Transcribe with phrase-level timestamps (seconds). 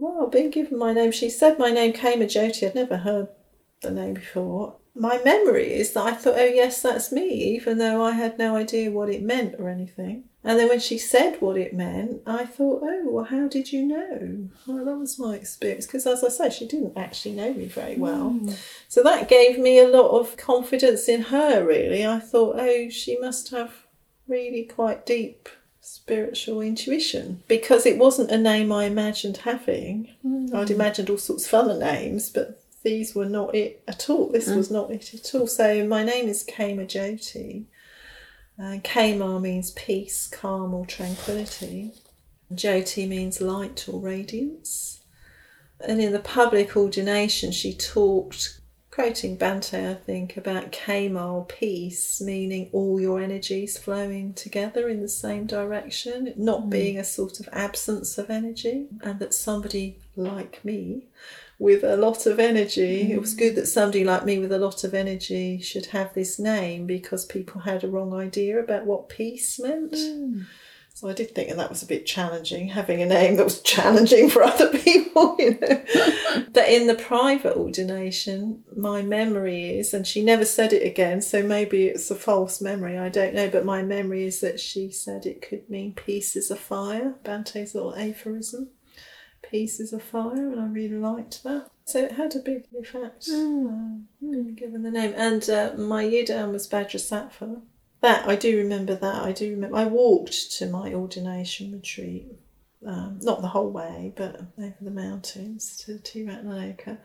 [0.00, 2.66] Well, being given my name, she said my name Khemajoti.
[2.66, 3.28] I'd never heard
[3.82, 4.76] the name before.
[4.94, 8.56] My memory is that I thought, oh, yes, that's me, even though I had no
[8.56, 10.24] idea what it meant or anything.
[10.42, 13.84] And then when she said what it meant, I thought, oh, well, how did you
[13.84, 14.48] know?
[14.66, 15.84] Well, that was my experience.
[15.84, 18.30] Because as I say, she didn't actually know me very well.
[18.30, 18.56] Mm.
[18.88, 22.06] So that gave me a lot of confidence in her, really.
[22.06, 23.86] I thought, oh, she must have
[24.26, 25.50] really quite deep
[25.80, 30.10] spiritual intuition because it wasn't a name I imagined having.
[30.54, 34.30] I'd imagined all sorts of other names, but these were not it at all.
[34.30, 35.46] This was not it at all.
[35.46, 37.64] So my name is Khemajoti.
[38.62, 41.92] Uh, Kama means peace, calm, or tranquility.
[42.52, 45.00] Jyoti means light or radiance.
[45.80, 48.59] And in the public ordination, she talked,
[48.90, 55.08] quoting Bhante, I think, about Khema, peace, meaning all your energies flowing together in the
[55.08, 56.70] same direction, not hmm.
[56.70, 61.04] being a sort of absence of energy, and that somebody like me
[61.58, 63.60] with a lot of energy, it was good hmm.
[63.60, 67.60] that somebody like me with a lot of energy should have this name because people
[67.60, 69.94] had a wrong idea about what peace meant.
[69.94, 70.42] Hmm.
[71.00, 73.62] So I did think that that was a bit challenging, having a name that was
[73.62, 75.82] challenging for other people, you know.
[76.52, 81.42] but in the private ordination, my memory is, and she never said it again, so
[81.42, 85.24] maybe it's a false memory, I don't know, but my memory is that she said
[85.24, 88.68] it could mean peace is a fire, Bhante's little aphorism.
[89.40, 91.70] Peace is a fire, and I really liked that.
[91.86, 95.14] So it had a big effect, uh, being given the name.
[95.16, 97.62] And uh, my yidam was Vajrasattva.
[98.00, 98.94] That I do remember.
[98.94, 99.76] That I do remember.
[99.76, 102.26] I walked to my ordination retreat,
[102.86, 106.98] um, not the whole way, but over the mountains to Tiratanaloka.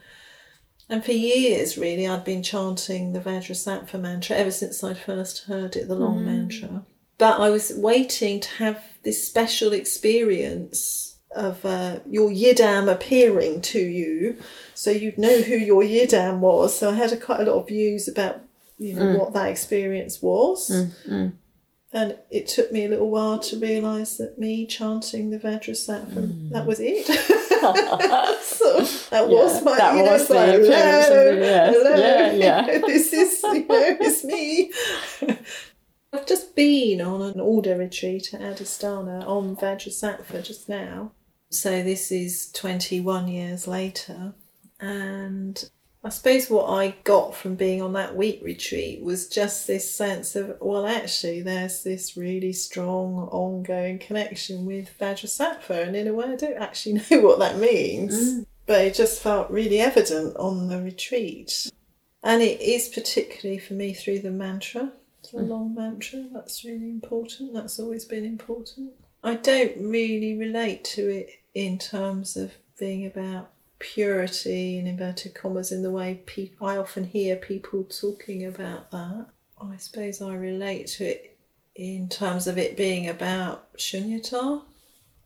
[0.87, 5.75] And for years, really, I'd been chanting the Vajrasattva mantra ever since I'd first heard
[5.75, 6.85] it, the long mantra.
[7.17, 13.79] But I was waiting to have this special experience of uh, your yidam appearing to
[13.79, 14.37] you,
[14.73, 16.77] so you'd know who your yidam was.
[16.77, 18.41] So I had a, quite a lot of views about
[18.77, 19.19] you know mm.
[19.19, 20.69] what that experience was.
[20.69, 21.33] Mm, mm.
[21.93, 26.65] And it took me a little while to realise that me chanting the Vajrasattva, that
[26.65, 27.05] was it.
[28.41, 32.79] so that was my, that you know, was like, hello, hello, yeah, yeah.
[32.85, 34.71] this is, you know, it's me.
[36.13, 41.11] I've just been on an order retreat at Adhisthana on Vajrasattva just now.
[41.49, 44.33] So this is 21 years later.
[44.79, 45.69] And
[46.05, 50.35] I suppose what I got from being on that week retreat was just this sense
[50.35, 55.87] of, well, actually, there's this really strong ongoing connection with Vajrasattva.
[55.87, 58.13] And in a way, I don't actually know what that means.
[58.13, 58.45] Mm.
[58.67, 61.71] But it just felt really evident on the retreat.
[62.21, 64.91] And it is particularly for me through the mantra,
[65.33, 65.49] the mm.
[65.49, 66.25] long mantra.
[66.31, 67.51] That's really important.
[67.51, 68.91] That's always been important.
[69.23, 73.49] I don't really relate to it in terms of being about
[73.79, 79.27] purity in inverted commas in the way people I often hear people talking about that.
[79.61, 81.37] I suppose I relate to it
[81.75, 84.61] in terms of it being about shunyata,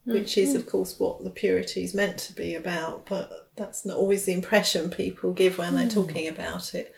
[0.05, 0.71] which is of mm-hmm.
[0.71, 4.89] course what the purity is meant to be about, but that's not always the impression
[4.89, 5.93] people give when they're mm.
[5.93, 6.93] talking about it.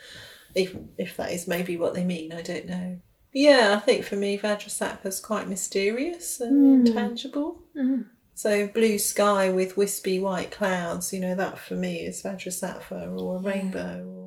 [0.55, 2.99] Even if that is maybe what they mean, I don't know.
[3.33, 6.87] Yeah, I think for me Vajrasattva is quite mysterious and mm.
[6.87, 7.61] intangible.
[7.75, 8.05] Mm.
[8.41, 13.35] So blue sky with wispy white clouds, you know, that for me is Vajrasattva or
[13.35, 14.20] a rainbow